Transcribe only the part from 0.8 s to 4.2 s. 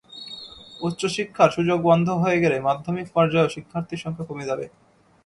উচ্চশিক্ষার সুযোগ বন্ধ হয়ে গেলে মাধ্যমিক পর্যায়েও শিক্ষার্থীর